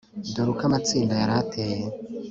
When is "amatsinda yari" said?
0.69-1.33